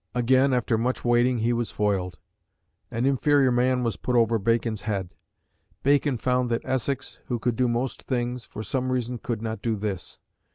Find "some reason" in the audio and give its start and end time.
8.63-9.19